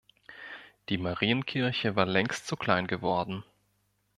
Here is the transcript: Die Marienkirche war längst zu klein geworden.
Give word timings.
Die 0.89 0.97
Marienkirche 0.97 1.95
war 1.95 2.07
längst 2.07 2.47
zu 2.47 2.55
klein 2.57 2.87
geworden. 2.87 3.43